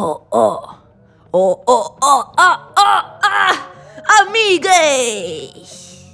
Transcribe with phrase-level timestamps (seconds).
[0.00, 0.76] oh, oh.
[1.32, 3.52] Oh, oh, oh, ah, ah, ah.
[4.26, 6.08] Amigues.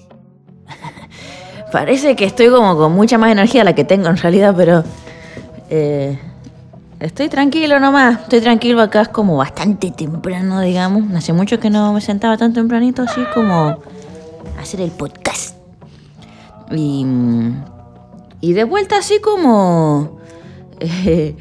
[1.72, 4.85] Parece que estoy como con mucha más energía de la que tengo en realidad, pero...
[5.71, 6.19] eh,
[7.01, 8.21] estoy tranquilo nomás.
[8.22, 11.04] Estoy tranquilo acá, es como bastante temprano, digamos.
[11.15, 13.79] Hace mucho que no me sentaba tan tempranito así como
[14.61, 15.57] hacer el podcast.
[16.73, 17.65] Y, mm,
[18.43, 20.19] y de vuelta así como...
[20.80, 21.37] eh,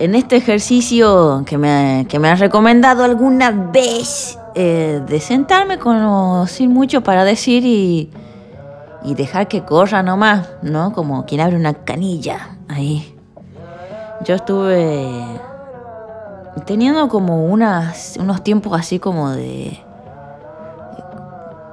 [0.00, 6.48] en este ejercicio que me, que me has recomendado alguna vez eh, de sentarme con,
[6.48, 8.10] sin mucho para decir y,
[9.04, 10.92] y dejar que corra nomás, ¿no?
[10.94, 13.14] Como quien abre una canilla ahí.
[14.24, 15.06] Yo estuve
[16.64, 19.78] teniendo como unas, unos tiempos así como de...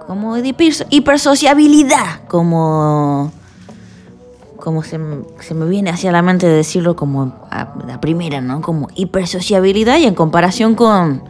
[0.05, 3.31] Como de hiper- hipersociabilidad, como
[4.67, 4.99] como se,
[5.39, 8.62] se me viene hacia la mente decirlo como a la primera, ¿no?
[8.62, 11.23] Como hipersociabilidad y en comparación con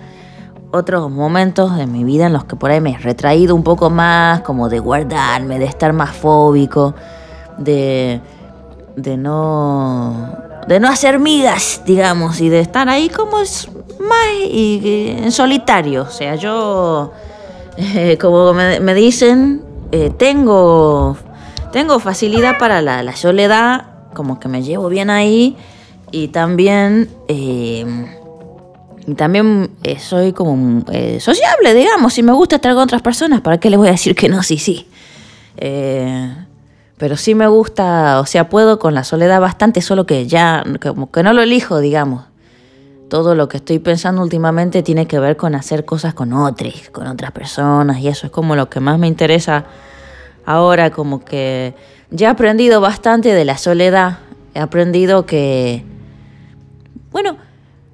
[0.71, 3.91] otros momentos de mi vida en los que por ahí me he retraído un poco
[3.91, 6.95] más, como de guardarme, de estar más fóbico,
[7.59, 8.21] de,
[8.95, 10.35] de no
[10.67, 16.01] de no hacer migas, digamos, y de estar ahí como es más en solitario.
[16.01, 17.11] O sea, yo,
[17.77, 19.61] eh, como me, me dicen,
[19.91, 21.15] eh, tengo
[21.71, 25.55] tengo facilidad para la, soledad, como que me llevo bien ahí
[26.11, 27.85] y también eh,
[29.07, 33.39] y también eh, soy como eh, sociable, digamos, si me gusta estar con otras personas,
[33.39, 34.43] ¿para qué les voy a decir que no?
[34.43, 34.85] Sí, sí.
[35.55, 36.35] Eh,
[36.97, 41.09] pero sí me gusta, o sea, puedo con la soledad bastante, solo que ya, como
[41.09, 42.25] que no lo elijo, digamos.
[43.09, 47.07] Todo lo que estoy pensando últimamente tiene que ver con hacer cosas con otros, con
[47.07, 49.63] otras personas, y eso es como lo que más me interesa
[50.47, 51.75] ahora, como que
[52.09, 54.17] ya he aprendido bastante de la soledad.
[54.55, 55.83] He aprendido que,
[57.11, 57.37] bueno,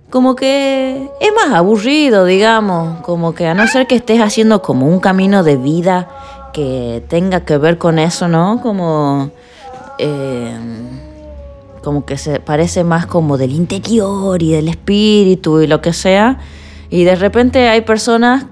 [0.10, 4.88] como que es más aburrido, digamos, como que a no ser que estés haciendo como
[4.88, 6.08] un camino de vida
[6.54, 8.62] que tenga que ver con eso, ¿no?
[8.62, 9.32] Como,
[9.98, 10.56] eh,
[11.84, 16.38] como que se parece más como del interior y del espíritu y lo que sea.
[16.92, 18.46] Y de repente hay personas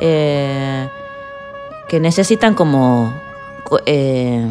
[0.00, 0.88] eh,
[1.88, 3.23] que necesitan como, co-
[3.86, 4.46] eh,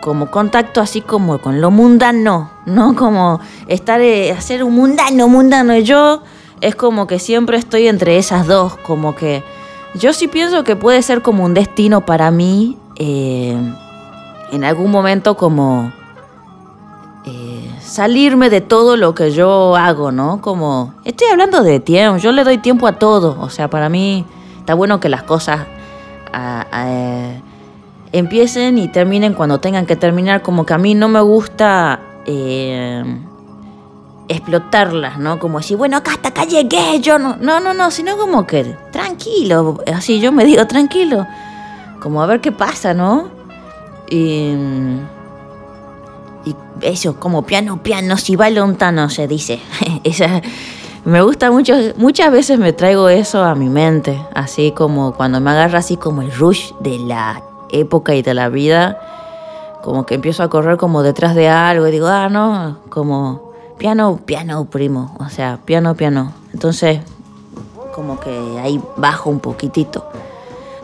[0.00, 2.94] como contacto así como con lo mundano, ¿no?
[2.96, 5.78] Como estar, eh, hacer un mundano, mundano.
[5.78, 6.22] Yo
[6.60, 9.42] es como que siempre estoy entre esas dos, como que
[9.94, 13.56] yo sí pienso que puede ser como un destino para mí, eh,
[14.50, 15.92] en algún momento como
[17.94, 20.40] salirme de todo lo que yo hago, ¿no?
[20.40, 24.24] Como, estoy hablando de tiempo, yo le doy tiempo a todo, o sea, para mí
[24.58, 25.60] está bueno que las cosas
[28.14, 33.02] empiecen y terminen cuando tengan que terminar, como que a mí no me gusta eh,
[34.28, 35.40] explotarlas, ¿no?
[35.40, 38.76] Como decir, bueno, acá hasta acá llegué, yo no, no, no, no, sino como que
[38.92, 41.26] tranquilo, así yo me digo tranquilo,
[42.00, 43.28] como a ver qué pasa, ¿no?
[44.08, 44.54] Y,
[46.80, 49.60] eso, como piano, piano, si va lontano, se dice.
[50.04, 50.42] Esa,
[51.04, 55.50] me gusta mucho, muchas veces me traigo eso a mi mente, así como cuando me
[55.50, 57.42] agarra así como el rush de la
[57.80, 58.98] época y de la vida,
[59.82, 64.20] como que empiezo a correr como detrás de algo y digo, ah, no, como piano,
[64.24, 66.32] piano, primo, o sea, piano, piano.
[66.52, 67.00] Entonces,
[67.94, 70.06] como que ahí bajo un poquitito.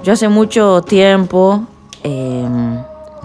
[0.02, 1.62] Yo hace mucho tiempo
[2.04, 2.48] eh,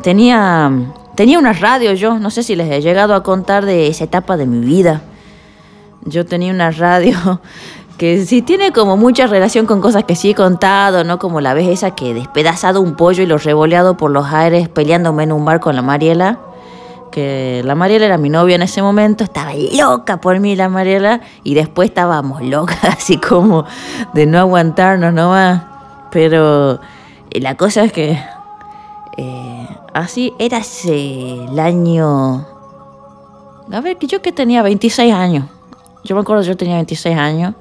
[0.01, 0.71] tenía,
[1.15, 4.37] tenía una radio yo, no sé si les he llegado a contar de esa etapa
[4.37, 5.01] de mi vida.
[6.03, 7.41] Yo tenía una radio
[7.97, 11.17] que sí tiene como mucha relación con cosas que sí he contado, ¿no?
[11.17, 14.67] Como la vez esa que he despedazado un pollo y lo revoleado por los aires
[14.67, 16.39] peleándome en un bar con la Mariela.
[17.11, 21.21] Que la Mariela era mi novia en ese momento, estaba loca por mí la Mariela
[21.43, 23.65] y después estábamos locas, así como
[24.13, 25.63] de no aguantarnos nomás.
[26.11, 26.81] Pero
[27.31, 28.19] eh, la cosa es que
[29.17, 32.45] eh, así era el año...
[33.71, 35.45] A ver, que yo que tenía 26 años.
[36.03, 37.55] Yo me acuerdo yo tenía 26 años.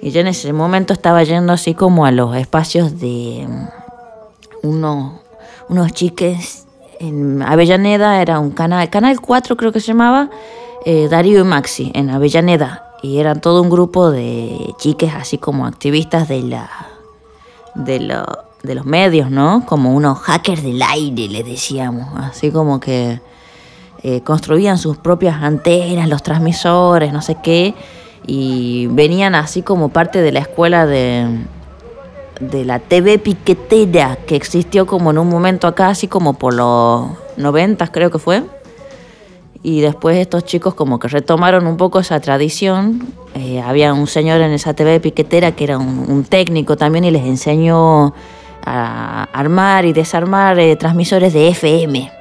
[0.00, 5.20] Y yo en ese momento estaba yendo así como a los espacios de mm, unos,
[5.68, 6.66] unos chiques
[7.00, 10.30] en Avellaneda, era un canal, Canal 4 creo que se llamaba,
[10.84, 12.94] eh, Darío y Maxi, en Avellaneda.
[13.02, 16.70] Y eran todo un grupo de chiques así como activistas de la
[17.74, 17.98] de,
[18.62, 19.64] de los medios, ¿no?
[19.66, 22.08] Como unos hackers del aire, les decíamos.
[22.16, 23.20] Así como que
[24.02, 27.74] eh, construían sus propias antenas, los transmisores, no sé qué.
[28.26, 31.26] Y venían así como parte de la escuela de,
[32.40, 37.08] de la TV piquetera que existió como en un momento acá, así como por los
[37.36, 38.42] 90 creo que fue.
[39.62, 43.02] y después estos chicos como que retomaron un poco esa tradición.
[43.34, 47.24] Eh, había un señor en esa TV piquetera que era un, técnico también y les
[47.24, 48.14] enseñó
[48.64, 52.15] a armar y desarmar eh, transmisores de FM.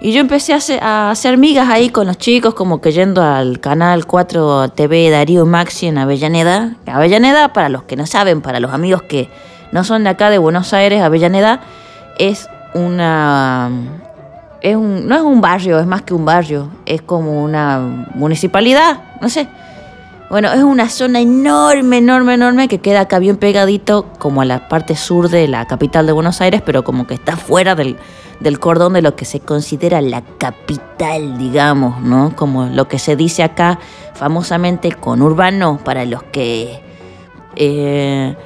[0.00, 4.06] Y yo empecé a hacer, migas ahí con los chicos, como que yendo al canal
[4.06, 6.76] 4 TV Darío Maxi en Avellaneda.
[6.86, 9.28] Avellaneda, para los que no saben, para los amigos que
[9.72, 11.60] no son de acá de Buenos Aires, Avellaneda
[12.16, 13.70] es una
[14.60, 17.80] es un, no es un barrio, es más que un barrio, es como una
[18.14, 19.48] municipalidad, no sé.
[20.30, 24.68] Bueno, es una zona enorme, enorme, enorme que queda acá bien pegadito como a la
[24.68, 27.96] parte sur de la capital de Buenos Aires, pero como que está fuera del,
[28.40, 32.34] del cordón de lo que se considera la capital, digamos, ¿no?
[32.36, 33.78] Como lo que se dice acá
[34.14, 36.80] famosamente con urbano para los que
[37.56, 38.36] eh,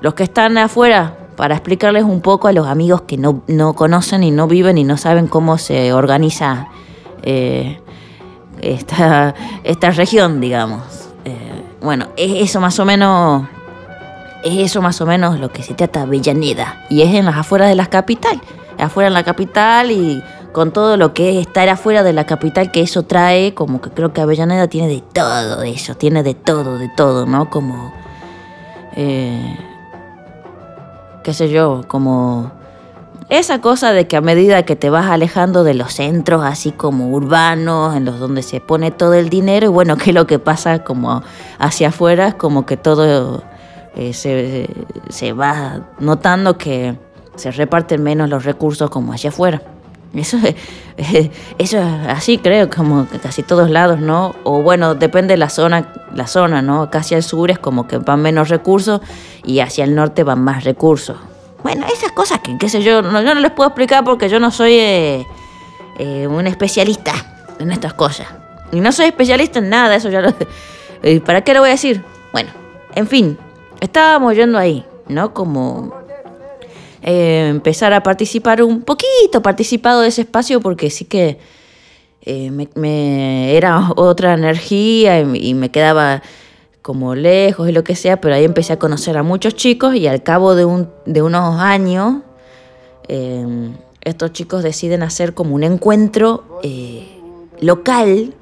[0.00, 3.42] los que están afuera para explicarles un poco a los amigos que no,
[3.74, 6.68] conocen y no viven y no saben cómo se organiza
[7.22, 7.80] eh,
[8.60, 9.34] esta,
[9.64, 10.82] esta, región, digamos.
[11.24, 13.44] Eh, bueno, es eso más o menos,
[14.44, 17.68] es eso más o menos lo que se trata Avellaneda y es en las afueras
[17.68, 18.40] de la capital,
[18.82, 22.70] afuera en la capital y con todo lo que es estar afuera de la capital
[22.70, 26.78] que eso trae, como que creo que Avellaneda tiene de todo eso, tiene de todo,
[26.78, 27.50] de todo, ¿no?
[27.50, 27.92] Como...
[28.94, 29.56] Eh,
[31.22, 32.52] qué sé yo, como
[33.28, 37.08] esa cosa de que a medida que te vas alejando de los centros así como
[37.10, 40.84] urbanos, en los donde se pone todo el dinero, y bueno, que lo que pasa
[40.84, 41.22] como
[41.58, 43.42] hacia afuera es como que todo
[43.94, 44.68] eh, se,
[45.08, 46.98] se, va notando que
[47.36, 49.62] se reparten menos los recursos como hacia afuera.
[50.14, 50.54] Eso es,
[51.58, 54.34] eso es así, creo, como casi todos lados, ¿no?
[54.44, 56.90] O bueno, depende de la zona, la zona, ¿no?
[56.90, 59.00] Casi al sur es como que van menos recursos
[59.44, 61.16] y hacia el norte van más recursos.
[61.62, 64.40] Bueno, esas cosas que, qué sé yo, no, yo no les puedo explicar porque yo
[64.40, 65.26] no soy eh,
[65.98, 67.12] eh, un especialista
[67.58, 68.26] en estas cosas.
[68.72, 70.32] Y no soy especialista en nada, eso ya lo...
[71.24, 72.04] ¿Para qué lo voy a decir?
[72.32, 72.50] Bueno,
[72.94, 73.38] en fin,
[73.80, 75.34] estábamos yendo ahí, ¿no?
[75.34, 76.01] Como
[77.02, 81.38] eh, empezar a participar un poquito, participado de ese espacio porque sí que
[82.24, 86.22] eh, me, era otra energía y, me quedaba
[86.80, 90.06] como lejos y lo que sea, pero ahí empecé a conocer a muchos chicos y
[90.06, 92.18] al cabo de, un, de unos años
[93.08, 93.70] eh,
[94.02, 96.60] estos chicos deciden hacer como un encuentro
[97.60, 98.32] local,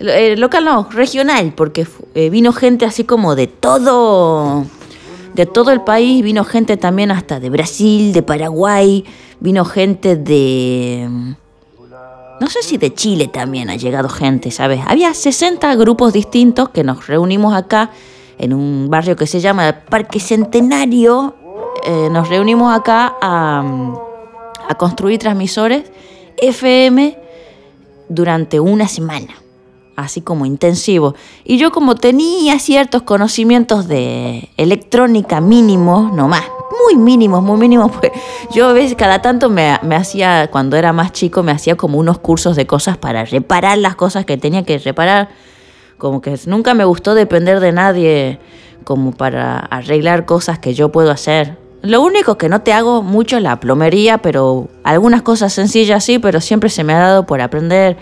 [0.00, 4.66] local no, regional, porque vino gente así como de todo
[5.34, 9.04] de todo el país, vino gente también hasta de Brasil, de Paraguay,
[9.40, 11.08] vino gente de...
[12.40, 14.80] No sé si de Chile también ha llegado gente, ¿sabes?
[14.86, 17.90] Había 60 grupos distintos que nos reunimos acá
[18.38, 21.34] en un barrio que se llama Parque Centenario.
[21.84, 23.62] Eh, nos reunimos acá a,
[24.68, 25.84] a construir transmisores
[26.38, 27.18] FM
[28.08, 29.34] durante una semana
[29.96, 31.14] así como intensivo.
[31.44, 36.44] Y yo como tenía ciertos conocimientos de electrónica mínimos, nomás,
[36.84, 38.12] muy mínimos, muy mínimos, pues
[38.52, 42.18] yo a veces cada tanto me, hacía, cuando era más chico, me hacía como unos
[42.18, 45.28] cursos de cosas para reparar las cosas que tenía que reparar.
[45.98, 48.38] Como que nunca me gustó depender de nadie
[48.84, 51.58] como para arreglar cosas que yo puedo hacer.
[51.82, 56.18] Lo único que no te hago mucho es la plomería, pero algunas cosas sencillas sí,
[56.18, 57.98] pero siempre se me ha dado por aprender.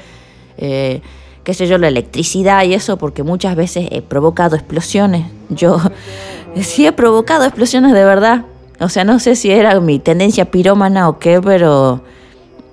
[0.56, 1.00] Eh,
[1.49, 5.25] qué sé yo, la electricidad y eso, porque muchas veces he provocado explosiones.
[5.49, 5.81] Yo
[6.61, 8.44] sí he provocado explosiones de verdad.
[8.81, 12.03] O sea, no sé si era mi tendencia pirómana o qué, pero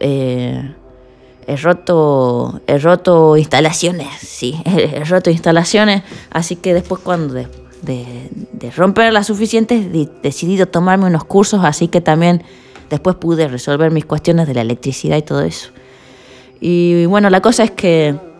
[0.01, 0.73] eh,
[1.47, 6.03] he roto, he roto instalaciones, sí, he, roto instalaciones.
[6.29, 7.47] Así que después cuando de,
[7.81, 12.43] de, romper las suficientes, he decidido tomarme unos cursos, así que también
[12.89, 15.69] después pude resolver mis cuestiones de la electricidad y todo eso.
[16.59, 18.34] Y bueno, la cosa es que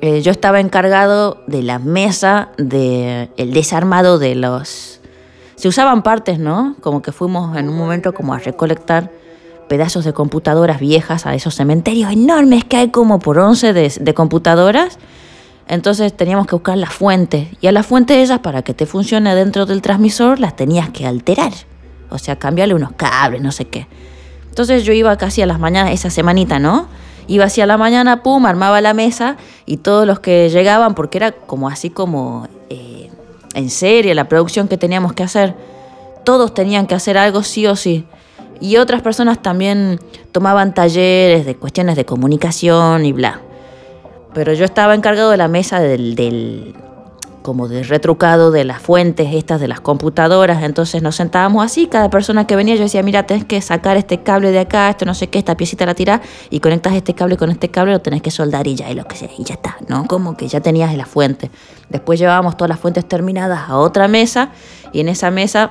[0.00, 5.00] eh, yo estaba encargado de la mesa del el desarmado de los...
[5.56, 6.76] Se usaban partes, ¿no?
[6.80, 9.10] Como que fuimos en un momento como a recolectar
[9.68, 14.98] pedazos de computadoras viejas a esos cementerios enormes que hay como por 11 de, computadoras.
[15.68, 17.48] Entonces teníamos que buscar las fuentes.
[17.60, 21.06] Y a las fuentes esas, para que te funcione dentro del transmisor, las tenías que
[21.06, 21.52] alterar.
[22.10, 23.88] O sea, cambiarle unos cables, no sé qué.
[24.48, 26.86] Entonces yo iba casi a las mañanas, esa semanita, ¿no?
[27.28, 31.32] Iba hacia la mañana, pum, armaba la mesa y todos los que llegaban, porque era
[31.32, 33.10] como así como eh,
[33.54, 35.54] en serie la producción que teníamos que hacer,
[36.24, 38.06] todos tenían que hacer algo sí o sí.
[38.60, 40.00] Y otras personas también
[40.32, 43.40] tomaban talleres de cuestiones de comunicación y bla.
[44.34, 46.74] Pero yo estaba encargado de la mesa del,
[47.46, 50.64] como de retrucado de las fuentes estas de las computadoras.
[50.64, 54.24] Entonces nos sentábamos así, cada persona que venía yo decía, mira, tenés que sacar este
[54.24, 57.36] cable de acá, esto no sé qué, esta piecita la tirás y conectas este cable
[57.36, 59.54] con este cable, lo tenés que soldar y ya, y lo que sea, y ya
[59.54, 60.08] está, ¿no?
[60.08, 61.52] Como que ya tenías la fuente.
[61.88, 64.50] Después llevábamos todas las fuentes terminadas a otra mesa
[64.92, 65.70] y en esa mesa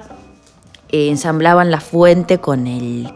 [0.94, 3.14] eh, ensamblaban la fuente con el...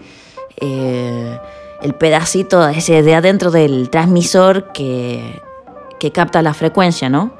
[0.57, 1.39] Eh,
[1.81, 5.41] el pedacito ese de adentro del transmisor que,
[5.97, 7.31] que capta la frecuencia, ¿no?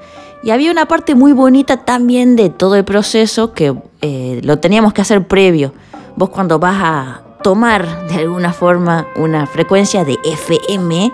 [0.42, 4.94] Y había una parte muy bonita también de todo el proceso que eh, lo teníamos
[4.94, 5.74] que hacer previo.
[6.16, 11.12] Vos cuando vas a tomar de alguna forma una frecuencia de FM,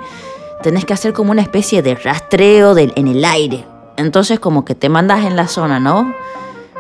[0.62, 3.66] tenés que hacer como una especie de rastreo en el aire.
[3.98, 6.14] Entonces como que te mandas en la zona, ¿no?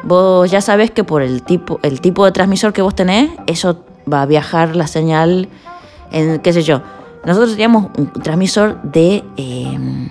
[0.04, 3.84] Vos ya sabes que por el tipo, el tipo de transmisor que vos tenés, eso
[4.12, 5.50] va a viajar la señal
[6.12, 6.82] en, qué sé yo.
[7.25, 9.24] Nosotros teníamos un transmisor de...
[9.36, 10.10] Em,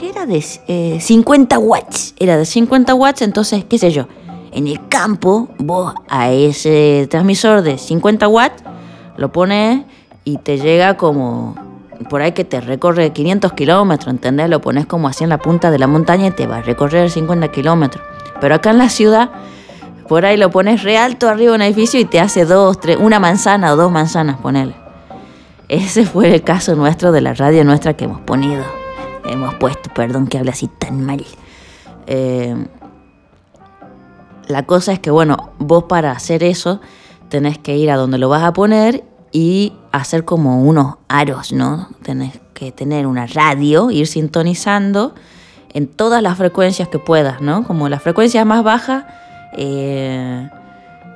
[0.00, 2.14] que era de 50 eh, watts.
[2.18, 4.08] Era de 50 watts, entonces, qué sé yo.
[4.50, 8.64] En el campo, vos a ese transmisor de 50 watts
[9.18, 9.84] lo pones
[10.24, 11.54] y te llega como
[12.08, 14.48] por ahí que te recorre 500 kilómetros, ¿entendés?
[14.48, 17.10] Lo pones como así en la punta de la montaña y te va a recorrer
[17.10, 18.02] 50 kilómetros.
[18.40, 19.30] Pero acá en la ciudad,
[20.08, 22.96] por ahí lo pones re alto arriba de un edificio y te hace dos, tres,
[22.98, 24.74] una manzana o dos manzanas, ponele.
[25.68, 28.79] Ese fue el caso nuestro de la radio nuestra que hemos ponido
[29.30, 31.24] hemos puesto, perdón que hable así tan mal.
[32.06, 32.54] Eh,
[34.48, 36.80] la cosa es que, bueno, vos para hacer eso
[37.28, 41.88] tenés que ir a donde lo vas a poner y hacer como unos aros, ¿no?
[42.02, 45.14] Tenés que tener una radio, ir sintonizando
[45.72, 47.64] en todas las frecuencias que puedas, ¿no?
[47.64, 49.04] Como las frecuencias más bajas,
[49.56, 50.50] eh,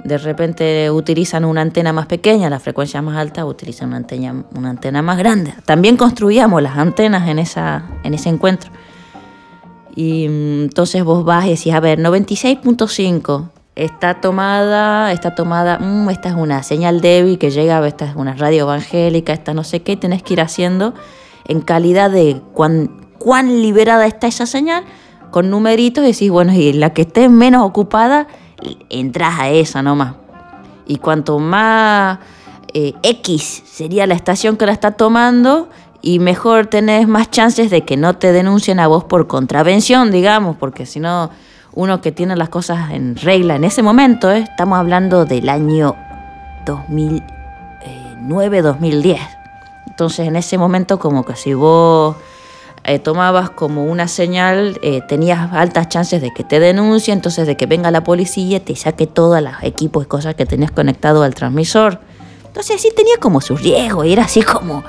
[0.04, 4.70] de repente utilizan una antena más pequeña, la frecuencia más alta utilizan una antena, una
[4.70, 5.54] antena más grande.
[5.64, 8.70] También construíamos las antenas en, esa, en ese encuentro.
[9.96, 16.10] Y mm, entonces vos vas y decís, a ver, 96.5 está tomada, está tomada, mm,
[16.10, 19.82] esta es una señal débil que llega, esta es una radio evangélica, esta no sé
[19.82, 20.94] qué, tenés que ir haciendo
[21.46, 24.84] en calidad de cuán, cuán liberada está esa señal,
[25.30, 28.28] con numeritos, y decís, bueno, y la que esté menos ocupada,
[28.90, 30.14] entras a esa nomás.
[30.86, 32.18] Y cuanto más
[32.72, 35.68] eh, X sería la estación que la está tomando,
[36.04, 40.58] y mejor tenés más chances de que no te denuncien a vos por contravención, digamos,
[40.58, 41.30] porque si no,
[41.72, 44.40] uno que tiene las cosas en regla en ese momento, ¿eh?
[44.40, 45.96] estamos hablando del año
[46.66, 49.18] 2009-2010.
[49.86, 52.16] Entonces en ese momento como que si vos
[52.86, 57.56] eh, tomabas como una señal, eh, tenías altas chances de que te denuncie, entonces de
[57.56, 61.34] que venga la policía, te saque todos los equipos y cosas que tenías conectado al
[61.34, 61.98] transmisor.
[62.46, 64.84] Entonces sí tenía como su riesgo y era así como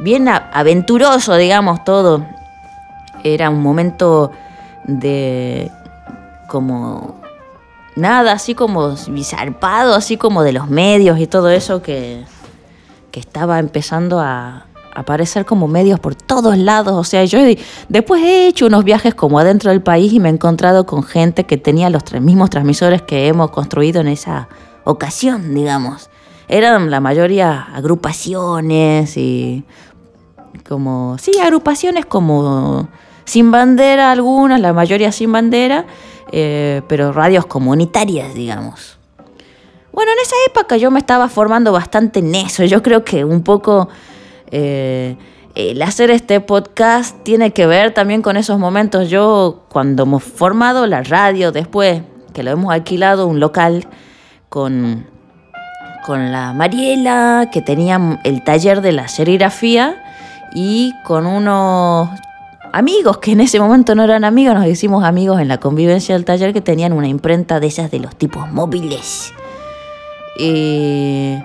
[0.00, 2.24] bien aventuroso, digamos, todo.
[3.22, 4.30] Era un momento
[4.84, 5.70] de
[6.48, 7.20] como
[7.96, 12.24] nada, así como bizarpado, así como de los medios y todo eso que,
[13.10, 16.94] que estaba empezando a, aparecer como medios por todos lados.
[16.94, 17.38] O sea, yo
[17.88, 21.44] después he hecho unos viajes como adentro del país y me he encontrado con gente
[21.44, 24.48] que tenía los mismos transmisores que hemos construido en esa
[24.84, 26.10] ocasión, digamos.
[26.48, 29.64] Eran la mayoría agrupaciones y
[30.66, 32.88] como, sí, agrupaciones como
[33.24, 35.86] sin bandera algunas, la mayoría sin bandera,
[36.30, 38.98] eh, pero radios comunitarias, digamos.
[39.92, 42.64] Bueno, en esa época yo me estaba formando bastante en eso.
[42.64, 43.88] Yo creo que un poco
[44.50, 45.16] eh,
[45.54, 49.08] el hacer este podcast tiene que ver también con esos momentos.
[49.08, 53.86] Yo cuando hemos formado la radio, después que lo hemos alquilado un local
[54.48, 55.06] con,
[56.04, 60.02] con la Mariela, que tenía el taller de la serigrafía,
[60.54, 62.08] y con unos
[62.72, 66.24] amigos que en ese momento no eran amigos, nos hicimos amigos en la convivencia del
[66.24, 69.32] taller que tenían una imprenta de esas de los tipos móviles.
[70.38, 71.36] Y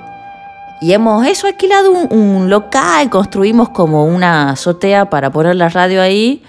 [0.81, 6.41] y hemos eso alquilado un, local, construimos como una azotea para poner la radio ahí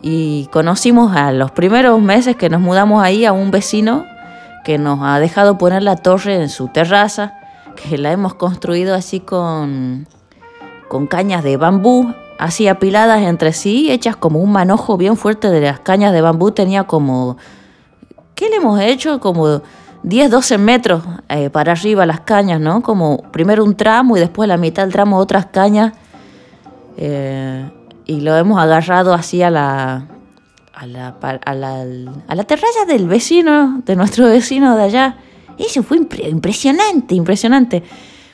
[0.00, 4.06] y conocimos a los primeros meses que nos mudamos ahí a un vecino
[4.64, 7.34] que nos ha dejado poner la torre en su terraza,
[7.76, 10.08] que la hemos construido así con,
[10.88, 15.60] con cañas de bambú, así apiladas entre sí, hechas como un manojo bien fuerte de
[15.60, 17.36] las cañas de bambú, tenía como...
[18.34, 19.20] ¿Qué le hemos hecho?
[19.20, 19.60] Como
[20.04, 22.82] 10, 12 metros eh, para arriba las cañas, ¿no?
[22.82, 25.94] Como primero un tramo y después la mitad del tramo otras cañas.
[26.98, 27.70] Eh,
[28.04, 30.06] y lo hemos agarrado así a la,
[30.74, 31.86] a la, a la,
[32.28, 35.16] a la terraza del vecino, de nuestro vecino de allá.
[35.58, 37.82] Eso fue impresionante, impresionante.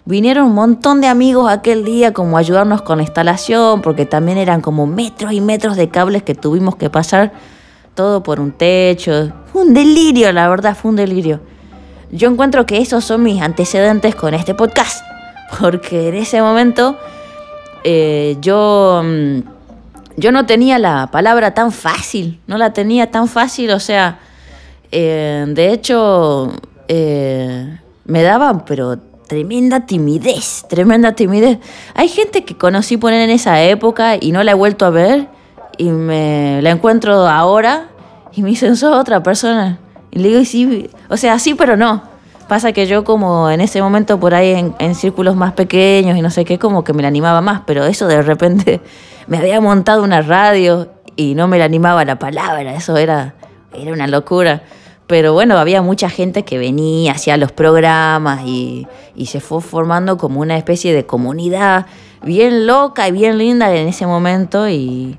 [0.05, 4.61] Vinieron un montón de amigos aquel día como ayudarnos con la instalación, porque también eran
[4.61, 7.33] como metros y metros de cables que tuvimos que pasar
[7.95, 9.33] todo por un techo.
[9.53, 11.41] Fue un delirio, la verdad, fue un delirio.
[12.13, 15.05] Yo encuentro que esos son mis antecedentes con este podcast.
[15.61, 16.99] Porque en ese momento
[17.85, 19.41] eh, yo, mm,
[20.17, 22.41] yo no tenía la palabra tan fácil.
[22.47, 23.71] No la tenía tan fácil.
[23.71, 24.19] O sea,
[24.93, 26.53] eh, de hecho,
[26.89, 28.99] eh, me daban, pero
[29.29, 31.59] tremenda timidez, tremenda timidez.
[31.95, 35.29] Hay gente que conocí poner en esa época y no la he vuelto a ver
[35.79, 37.89] y me la encuentro ahora
[38.33, 39.79] y me dicen, sos otra persona.
[40.11, 42.03] Y le digo, sí, o sea, sí, pero no.
[42.49, 46.31] Pasa que yo como en ese momento por ahí en, círculos más pequeños y no
[46.31, 48.81] sé qué, como que me la animaba más, pero eso de repente
[49.29, 53.35] me había montado una radio y no me la animaba la palabra, eso era,
[53.73, 54.63] era una locura.
[55.07, 60.17] Pero bueno, había mucha gente que venía, hacía los programas y, y se fue formando
[60.17, 61.87] como una especie de comunidad
[62.23, 65.19] bien loca y bien linda en ese momento y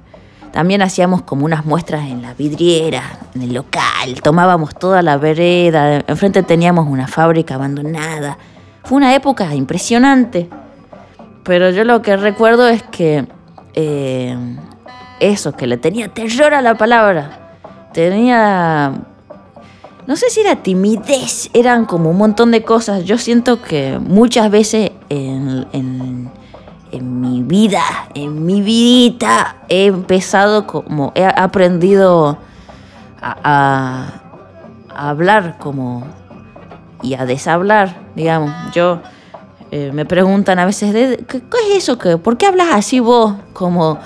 [0.51, 3.03] también hacíamos como unas muestras en la vidriera,
[3.35, 8.37] en el local, tomábamos toda la vereda, enfrente teníamos una fábrica abandonada.
[8.83, 10.49] Fue una época impresionante,
[11.43, 13.25] pero yo lo que recuerdo es que
[13.73, 14.37] eh,
[15.19, 17.57] eso, que le tenía terror a la palabra,
[17.93, 18.93] tenía
[20.07, 23.05] no sé si era timidez, eran como un montón de cosas.
[23.05, 26.29] Yo siento que muchas veces en, en,
[26.99, 27.81] mi vida,
[28.13, 32.37] en mi vidita, he empezado como, he aprendido
[33.21, 34.21] a,
[34.93, 36.05] hablar como
[37.01, 38.51] y a deshablar, digamos.
[38.73, 38.99] Yo
[39.71, 40.93] eh, me preguntan a veces,
[41.27, 41.97] ¿qué, es eso?
[41.97, 43.35] que ¿Por qué hablas así vos?
[43.53, 43.97] Como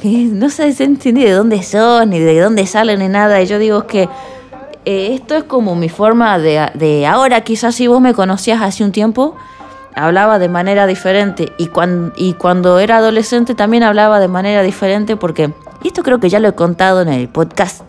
[0.00, 3.40] que no sé ni de dónde sos, ni de dónde salen, ni nada.
[3.40, 4.08] Y yo digo que
[4.84, 8.84] eh, esto es como mi forma de, de, ahora, quizás si vos me conocías hace
[8.84, 9.34] un tiempo,
[9.94, 15.16] hablaba de manera diferente y, cuando, y cuando era adolescente también hablaba de manera diferente
[15.16, 15.52] porque,
[15.84, 17.82] esto creo que ya lo he contado en el podcast,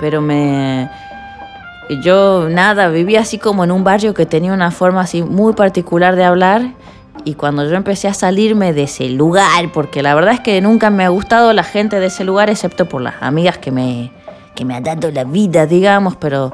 [0.00, 0.90] pero me...
[2.02, 6.16] Yo nada, vivía así como en un barrio que tenía una forma así muy particular
[6.16, 6.72] de hablar
[7.24, 10.90] y cuando yo empecé a salirme de ese lugar, porque la verdad es que nunca
[10.90, 14.12] me ha gustado la gente de ese lugar excepto por las amigas que me,
[14.54, 16.52] que me ha dado la vida, digamos, pero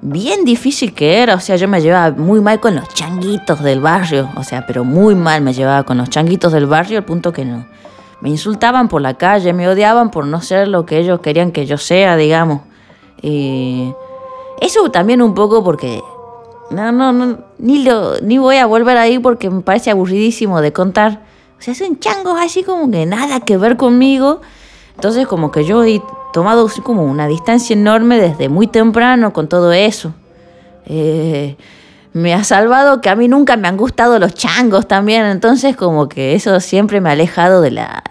[0.00, 3.80] bien difícil que era, o sea, yo me llevaba muy mal con los changuitos del
[3.80, 7.32] barrio, o sea, pero muy mal me llevaba con los changuitos del barrio al punto
[7.32, 7.66] que no.
[8.20, 11.66] Me insultaban por la calle, me odiaban por no ser lo que ellos querían que
[11.66, 12.62] yo sea, digamos.
[13.22, 13.92] Y
[14.60, 16.02] eso también un poco porque
[16.70, 20.72] no, no, no, ni lo, ni voy a volver ahí porque me parece aburridísimo de
[20.72, 21.22] contar.
[21.58, 24.40] O sea, son changos así como que nada que ver conmigo.
[24.96, 25.84] Entonces como que yo
[26.32, 30.14] tomado como una distancia enorme desde muy temprano con todo eso.
[30.86, 31.56] Eh,
[32.12, 36.08] me ha salvado que a mí nunca me han gustado los changos también, entonces como
[36.08, 38.02] que eso siempre me ha alejado de la,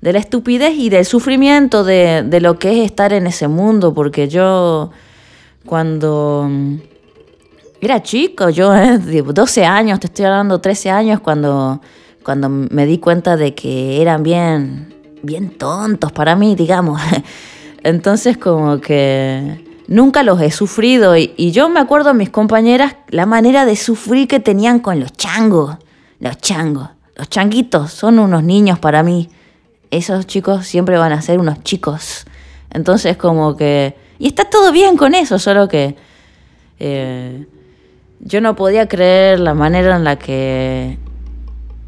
[0.00, 3.94] de la estupidez y del sufrimiento de, de lo que es estar en ese mundo,
[3.94, 4.90] porque yo
[5.64, 6.48] cuando
[7.80, 11.80] era chico, yo eh, de 12 años, te estoy hablando 13 años, cuando,
[12.22, 17.00] cuando me di cuenta de que eran bien bien tontos para mí, digamos.
[17.82, 23.26] Entonces como que nunca los he sufrido y, yo me acuerdo a mis compañeras la
[23.26, 25.76] manera de sufrir que tenían con los changos.
[26.20, 29.28] Los changos, los changuitos son unos niños para mí.
[29.90, 32.24] Esos chicos siempre van a ser unos chicos.
[32.70, 33.96] Entonces como que...
[34.18, 35.96] Y está todo bien con eso, solo que...
[36.78, 37.46] Eh,
[38.24, 40.98] yo no podía creer la manera en la que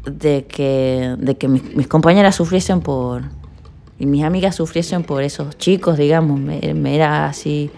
[0.05, 3.23] de que, de que mis, compañeras sufriesen por,
[3.99, 7.71] y mis amigas sufriesen por esos chicos, digamos, me, era así.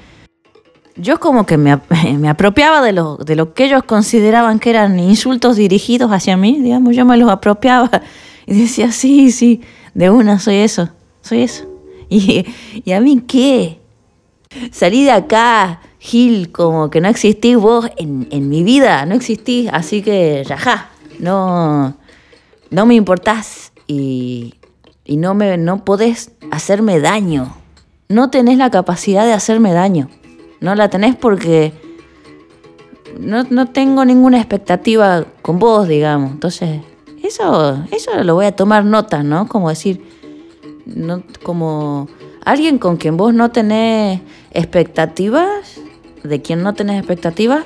[0.95, 1.79] Yo como que me,
[2.17, 6.59] me, apropiaba de lo, de lo que ellos consideraban que eran insultos dirigidos hacia mí,
[6.59, 7.89] digamos, yo me los apropiaba
[8.45, 9.61] y decía, sí, sí,
[9.93, 10.89] de una soy eso,
[11.21, 11.65] soy eso.
[12.09, 12.45] Y,
[12.85, 13.81] y a mí qué?
[14.71, 19.69] Salí de acá, Gil, como que no existís vos en, en mi vida, no existís,
[19.73, 21.97] así que ya, no,
[22.69, 24.55] no me importás y,
[25.07, 27.55] no, me, no podés hacerme daño.
[28.09, 30.09] No tenés la capacidad de hacerme daño.
[30.59, 31.73] No la tenés porque
[33.19, 36.31] no, no tengo ninguna expectativa con vos, digamos.
[36.31, 36.81] Entonces,
[37.23, 39.47] eso, eso lo voy a tomar nota, ¿no?
[39.47, 40.01] Como decir,
[40.85, 42.07] no, como
[42.45, 45.79] alguien con quien vos no tenés expectativas,
[46.23, 47.65] de quien no tenés expectativas,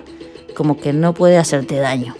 [0.55, 2.15] como que no puede hacerte daño.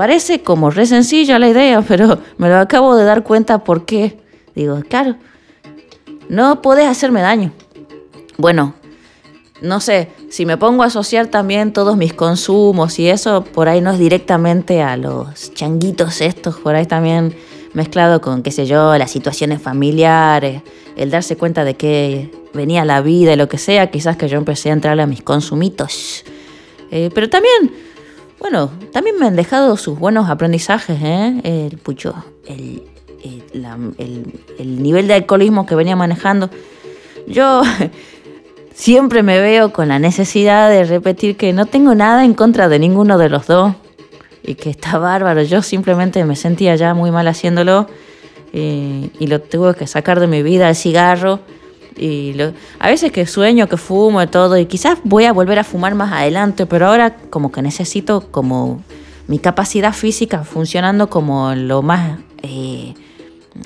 [0.00, 4.18] Parece como re sencilla la idea, pero me lo acabo de dar cuenta por qué.
[4.54, 5.16] Digo, claro,
[6.30, 7.52] no puedes hacerme daño.
[8.38, 8.72] Bueno,
[9.60, 13.82] no sé, si me pongo a asociar también todos mis consumos y eso, por ahí
[13.82, 17.36] no es directamente a los changuitos estos, por ahí también
[17.74, 20.62] mezclado con, qué sé yo, las situaciones familiares,
[20.96, 24.38] el darse cuenta de que venía la vida y lo que sea, quizás que yo
[24.38, 26.24] empecé a entrarle a mis consumitos.
[26.90, 27.89] Eh, pero también,
[28.40, 31.40] bueno, también me han dejado sus buenos aprendizajes, ¿eh?
[31.44, 32.14] El pucho,
[32.46, 32.82] el,
[34.58, 36.50] el nivel de alcoholismo que venía manejando.
[37.26, 37.62] Yo
[38.74, 42.78] siempre me veo con la necesidad de repetir que no tengo nada en contra de
[42.78, 43.74] ninguno de los dos
[44.42, 45.42] y que está bárbaro.
[45.42, 47.86] Yo simplemente me sentía ya muy mal haciéndolo
[48.52, 51.40] eh, y lo tuve que sacar de mi vida el cigarro.
[51.96, 52.34] Y
[52.78, 55.94] a veces que sueño, que fumo y todo, y quizás voy a volver a fumar
[55.94, 58.82] más adelante, pero ahora como que necesito como
[59.30, 62.94] mi capacidad física funcionando como lo más eh,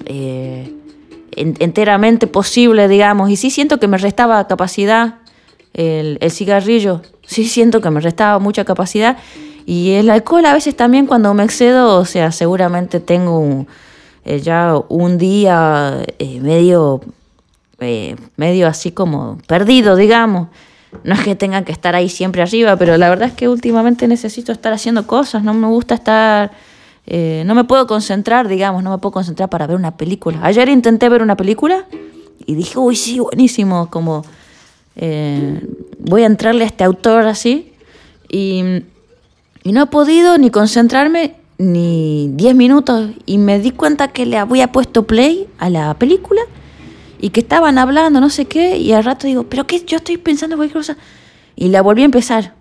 [0.05, 0.75] eh,
[1.37, 3.31] enteramente posible, digamos.
[3.31, 5.15] Y sí siento que me restaba capacidad
[5.73, 9.17] el, cigarrillo, sí siento que me restaba mucha capacidad.
[9.65, 13.67] Y el alcohol a veces también cuando me excedo, o sea, seguramente tengo
[14.27, 16.05] eh, ya un día
[16.43, 17.01] medio,
[17.81, 20.49] eh, medio así como perdido, digamos.
[21.03, 24.07] No es que tengan que estar ahí siempre arriba, pero la verdad es que últimamente
[24.07, 26.53] necesito estar haciendo cosas, no me gusta estar,
[27.45, 30.39] no me puedo concentrar, digamos, no me puedo concentrar para ver una película.
[30.43, 31.87] Ayer intenté ver una película
[32.47, 34.25] y dije, uy, sí, buenísimo, como
[35.99, 37.73] voy a entrarle a este autor así
[38.31, 38.85] y
[39.65, 44.37] y no he podido ni concentrarme ni 10 minutos y me di cuenta que le
[44.37, 46.43] había puesto play a la película
[47.25, 50.19] y que estaban hablando no sé qué y al rato digo, pero qué, yo estoy
[50.19, 50.99] pensando cualquier cosa
[51.57, 52.53] y la volví a empezar.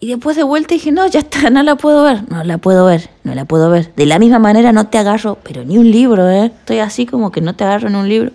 [0.00, 2.86] Y después de vuelta dije, no, ya está, no la puedo ver, no la puedo
[2.86, 3.94] ver, no la puedo ver.
[3.96, 6.46] De la misma manera no te agarro, pero ni un libro, ¿eh?
[6.46, 8.30] Estoy así como que no te agarro en un libro.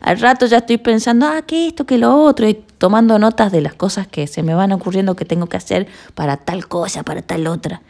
[0.00, 3.60] Al rato ya estoy pensando, ah, que esto, que lo otro, y tomando notas de
[3.60, 7.20] las cosas que se me van ocurriendo que tengo que hacer para tal cosa, para
[7.20, 7.82] tal otra.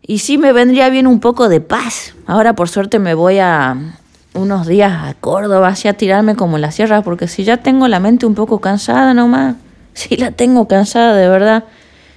[0.00, 2.14] Y sí me vendría bien un poco de paz.
[2.26, 3.76] Ahora por suerte me voy a
[4.34, 7.88] unos días a Córdoba, así a tirarme como en la sierra, porque si ya tengo
[7.88, 9.56] la mente un poco cansada nomás,
[9.94, 11.64] si la tengo cansada de verdad,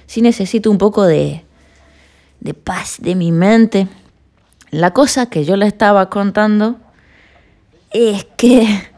[0.06, 1.44] sí necesito un poco de,
[2.40, 3.88] de paz de mi mente.
[4.70, 6.76] La cosa que yo le estaba contando
[7.90, 8.66] es que...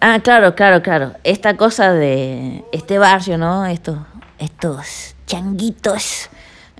[0.00, 1.14] Ah, claro, claro, claro.
[1.24, 3.66] Esta cosa de este barrio, ¿no?
[3.66, 3.98] Estos,
[4.38, 6.30] estos changuitos.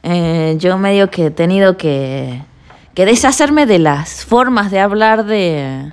[0.04, 2.40] Eh, yo medio que he tenido que,
[2.98, 5.92] que deshacerme de las formas de hablar de...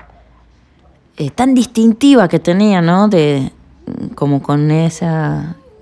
[1.18, 3.10] Eh, tan distintiva que tenía, ¿no?
[3.10, 3.52] De,
[4.16, 5.06] como con ese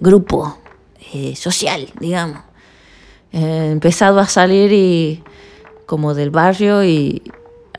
[0.01, 0.57] grupo
[1.13, 2.41] eh, social, digamos.
[3.31, 5.23] He empezado a salir y
[5.85, 7.21] como del barrio y,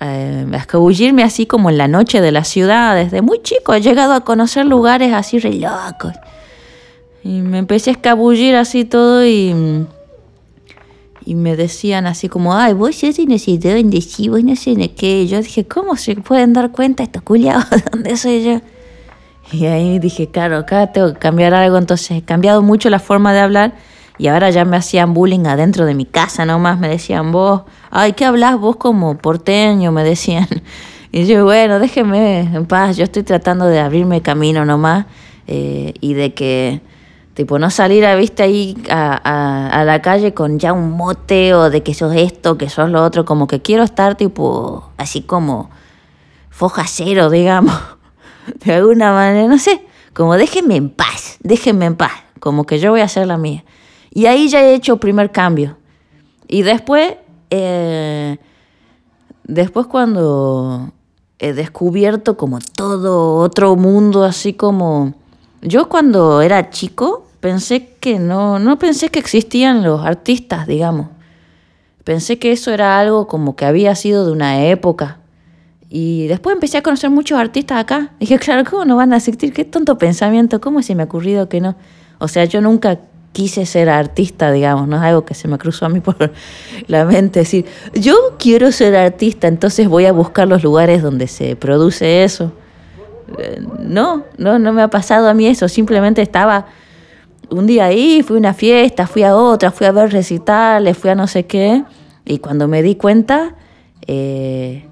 [0.01, 2.95] eh, escabullirme así como en la noche de la ciudad.
[2.95, 6.15] Desde muy chico he llegado a conocer lugares así re locos.
[7.23, 9.55] Y me empecé a escabullir así todo y,
[11.27, 13.39] y me decían así como, ay, vos sos dónde,
[14.01, 15.27] sí, vos no sé de qué.
[15.27, 18.61] Yo dije, ¿cómo se pueden dar cuenta estos culiados dónde soy yo?
[19.53, 21.79] Y ahí dije, claro, acá tengo que cambiar algo.
[21.79, 23.75] Entonces he cambiado mucho la forma de hablar
[24.17, 28.13] y ahora ya me hacían bullying adentro de mi casa nomás, me decían vos, ay,
[28.13, 29.93] ¿qué hablas vos como porteño?
[29.93, 30.49] Me decían.
[31.17, 35.07] Y yo, bueno, déjeme en paz, yo estoy tratando de abrirme camino nomás
[35.47, 36.81] eh, y de que,
[37.35, 41.69] tipo, no salir a viste ahí a, a, la calle con ya un mote o
[41.69, 45.71] de que sos esto, que sos lo otro, como que quiero estar tipo, así como
[46.49, 47.75] foja cero, digamos,
[48.65, 52.93] de alguna manera, no sé, como déjenme en paz, déjenme en paz, como que yo
[52.93, 53.65] voy a hacer la mía.
[54.11, 55.77] Y ahí ya he hecho primer cambio.
[56.47, 57.17] Y después,
[57.51, 58.39] eh,
[59.43, 60.93] después cuando
[61.41, 65.15] he descubierto como todo otro mundo, así como...
[65.67, 71.09] Yo cuando era chico pensé que no, no pensé que existían los artistas, digamos.
[72.05, 75.21] Pensé que eso era algo como que había sido de una época.
[75.89, 78.13] Y después empecé a conocer muchos artistas acá.
[78.21, 79.55] Dije, claro, ¿cómo no van a existir?
[79.55, 81.77] Qué tonto pensamiento, ¿cómo se me ha ocurrido que no?
[82.19, 82.99] O sea, yo nunca
[83.33, 86.31] quise ser artista, digamos, no es algo que se me cruzó a mí por
[86.89, 91.57] la mente, decir, yo quiero ser artista, entonces voy a buscar los lugares donde se
[91.57, 92.53] produce eso.
[93.39, 96.67] Eh, no, no, no me ha pasado a mí eso, simplemente estaba
[97.51, 101.11] un día ahí, fui a una fiesta, fui a otra, fui a ver recitales, fui
[101.11, 101.85] a no sé qué,
[102.25, 103.55] y cuando me di cuenta,
[104.07, 104.87] eh,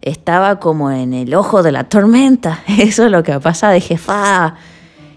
[0.00, 3.98] estaba como en el ojo de la tormenta, eso es lo que ha pasado, dije,
[3.98, 4.56] fa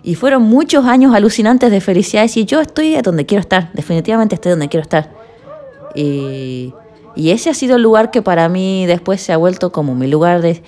[0.03, 2.29] y fueron muchos años alucinantes de felicidad.
[2.33, 5.11] Y yo estoy donde quiero estar, definitivamente estoy donde quiero estar.
[5.95, 6.73] Y,
[7.15, 10.41] ese ha sido el lugar que para mí después se ha vuelto como mi lugar
[10.41, 10.63] de,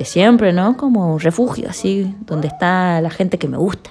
[0.00, 0.76] siempre, ¿no?
[0.76, 3.90] Como un refugio, así, donde está la gente que me gusta.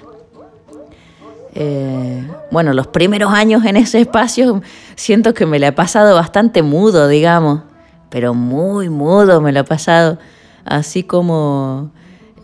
[1.54, 4.62] Eh, bueno, los primeros años en ese espacio
[4.96, 7.60] siento que me lo he pasado bastante mudo, digamos,
[8.08, 10.18] pero muy mudo me lo he pasado,
[10.64, 11.90] así como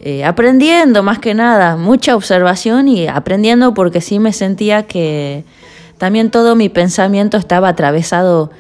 [0.00, 5.44] eh, aprendiendo más que nada, mucha observación y aprendiendo porque sí me sentía que
[5.96, 8.50] también todo mi pensamiento estaba atravesado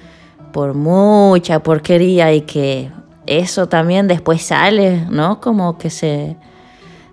[0.52, 2.90] por mucha porquería y que
[3.28, 5.40] eso también después sale, ¿no?
[5.40, 6.36] Como que se,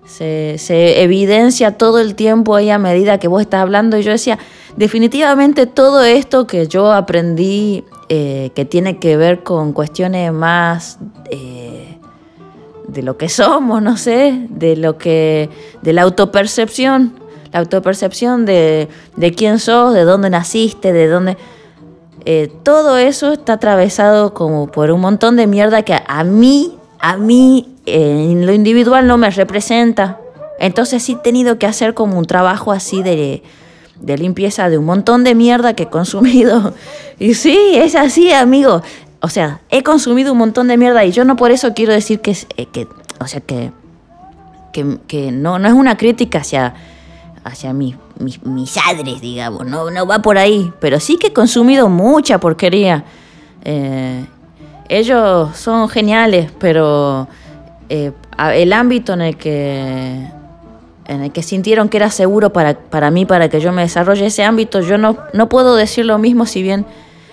[0.06, 3.98] se, evidencia todo el tiempo ahí a medida que vos estás hablando.
[3.98, 4.40] Y yo decía,
[4.76, 11.00] definitivamente todo esto que yo aprendí, eh, que tiene que ver con cuestiones más
[11.32, 11.98] eh,
[12.88, 15.50] de lo que somos, no sé, de lo que,
[15.82, 17.14] de la autopercepción,
[17.52, 21.38] la autopercepción de, de quién sos, de dónde naciste, de dónde...
[22.26, 27.18] Eh, todo eso está atravesado como por un montón de mierda que a mí, a
[27.18, 30.20] mí en lo individual no me representa.
[30.60, 33.44] Entonces sí he tenido que hacer como un trabajo así de,
[34.02, 36.74] limpieza de un montón de mierda que he consumido.
[37.18, 38.82] Y sí, es así, amigo.
[39.22, 42.20] O sea, he consumido un montón de mierda y yo no por eso quiero decir
[42.20, 42.90] que, eh, que
[43.22, 43.72] o sea, que,
[45.08, 46.74] que, no, no es una crítica hacia,
[47.46, 47.96] hacia mis,
[48.44, 50.74] mis, adres, digamos, no, no va por ahí.
[50.80, 53.06] Pero sí que he consumido mucha porquería.
[53.64, 54.26] Eh,
[54.90, 57.28] ellos son geniales, pero
[57.88, 58.12] eh,
[58.54, 60.28] el ámbito en el que
[61.08, 64.26] en el que sintieron que era seguro para, para mí, para que yo me desarrolle
[64.26, 66.84] ese ámbito, yo no, no puedo decir lo mismo si bien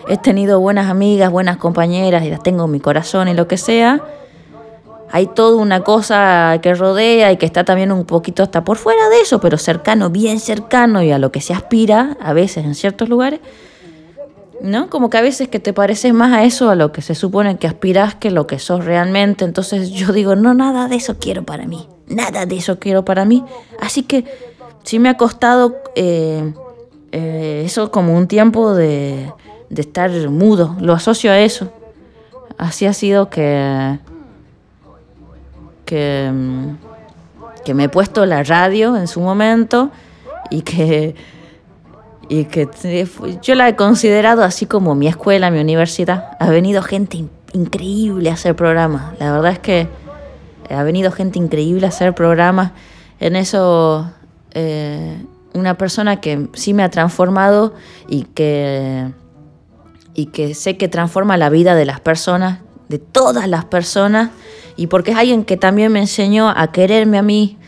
[0.09, 3.57] he tenido buenas amigas, buenas compañeras y las tengo en mi corazón y lo que
[3.57, 4.03] sea.
[5.13, 9.11] Hay toda una cosa que rodea y que está también un poquito hasta por fuera
[9.11, 12.75] de eso, pero cercano, bien cercano y a lo que se aspira a veces en
[12.75, 13.41] ciertos lugares.
[14.63, 14.89] ¿no?
[14.89, 17.59] Como que a veces que te pareces más a eso, a lo que se supone
[17.59, 19.45] que aspiras, que lo que sos realmente.
[19.45, 23.27] Entonces yo digo, no, nada de eso quiero para mí, nada de eso quiero para
[23.27, 23.45] mí.
[23.81, 24.25] Así que
[24.83, 26.55] sí me ha costado eh,
[27.11, 29.31] eh, eso como un tiempo de,
[29.69, 31.71] de estar mudo, lo asocio a eso.
[32.57, 33.99] Así ha sido que,
[35.93, 36.33] que,
[37.67, 39.91] que me he puesto la radio en su momento
[40.49, 41.15] y que
[42.31, 42.67] y que
[43.43, 46.31] yo la he considerado así como mi escuela, mi universidad.
[46.39, 49.19] Ha venido gente increíble a hacer programas.
[49.19, 49.87] La verdad es que
[50.71, 52.73] ha venido gente increíble a hacer programas.
[53.21, 54.11] En eso,
[54.53, 57.75] eh, una persona que sí me ha transformado
[58.09, 59.13] y que,
[60.15, 64.31] y que sé que transforma la vida de las personas, de todas las personas,
[64.77, 67.59] y porque es alguien que también me enseñó a quererme a mí.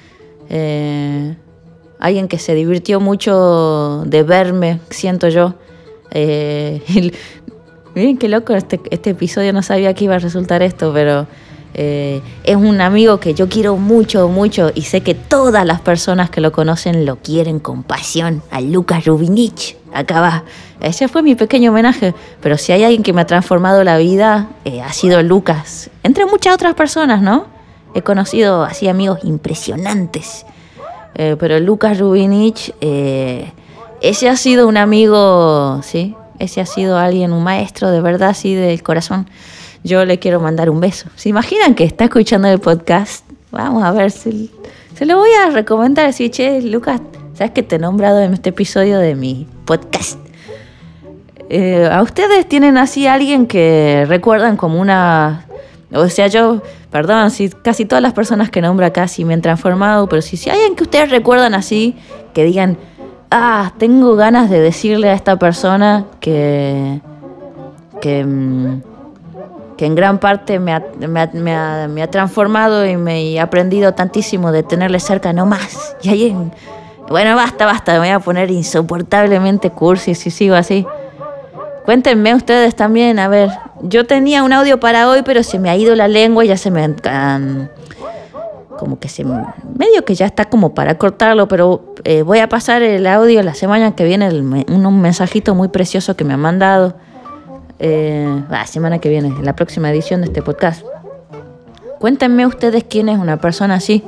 [0.49, 1.37] Eh,
[1.99, 5.55] alguien que se divirtió mucho de verme, siento yo.
[6.11, 6.83] Eh,
[7.95, 11.27] miren qué loco este, este, episodio, no sabía que iba a resultar esto, pero
[11.75, 16.31] eh, es un amigo que yo quiero mucho, mucho y sé que todas las personas
[16.31, 19.77] que lo conocen lo quieren con pasión, a Lucas Rubinich.
[19.93, 20.45] Acá va.
[20.81, 24.49] Ese fue mi pequeño homenaje, pero si hay alguien que me ha transformado la vida,
[24.65, 25.91] eh, ha sido Lucas.
[26.03, 27.47] Entre muchas otras personas, ¿no?
[27.95, 30.47] He conocido así amigos impresionantes
[31.17, 32.75] eh, pero Lucas Rubinich,
[34.01, 36.17] ese ha sido un amigo, ¿sí?
[36.41, 39.29] Ese ha sido alguien, un maestro de verdad, así del corazón.
[39.85, 41.09] Yo le quiero mandar un beso.
[41.15, 43.25] ¿Se imaginan que está escuchando el podcast?
[43.53, 44.51] Vamos a ver si
[44.97, 46.07] se lo voy a recomendar.
[46.07, 47.01] Decir, che, Lucas,
[47.35, 50.19] ¿sabes que te he nombrado en este episodio de mi podcast?
[51.49, 55.47] Eh, ¿A ustedes tienen así alguien que recuerdan como una...
[55.93, 56.61] O sea, yo
[56.95, 60.37] Perdón, si casi todas las personas que nombro acá sí me han transformado, pero si,
[60.37, 61.97] si hay alguien que ustedes recuerdan así,
[62.33, 62.79] que digan,
[63.33, 67.01] ah, tengo ganas de decirle a esta persona que,
[68.01, 68.83] que, mm,
[69.77, 73.93] que en gran parte me ha, me, ha, me, ha, transformado y me he aprendido
[73.95, 75.97] tantísimo de tenerle cerca, no más.
[76.03, 76.53] Y alguien,
[77.09, 80.87] bueno, basta, basta, me voy a poner insoportablemente cursi si sigo así.
[81.85, 83.51] Cuéntenme ustedes también, a ver,
[83.83, 86.57] yo tenía un audio para hoy, pero se me ha ido la lengua y ya
[86.57, 86.95] se me...
[88.79, 89.25] como que se...
[89.25, 93.55] medio que ya está como para cortarlo, pero eh, voy a pasar el audio la
[93.55, 96.97] semana que viene, un, mensajito muy precioso que me ha mandado.
[97.87, 100.87] Eh, la semana que viene, la próxima edición de este podcast.
[101.99, 104.03] Cuéntenme ustedes quién es una persona así.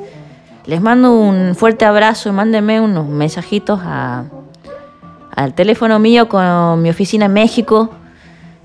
[0.65, 4.25] Les mando un fuerte abrazo y mándenme unos mensajitos a
[5.31, 7.91] al teléfono mío con mi oficina en México.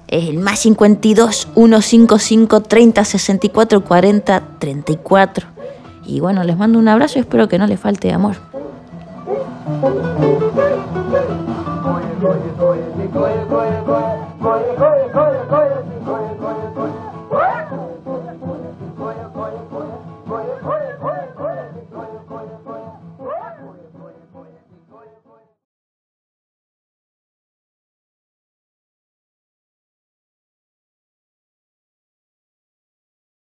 [0.08, 5.48] Es el más 52 155 30 64 40 34.
[6.06, 8.38] Y bueno, les mando un abrazo y espero que no les falte amor.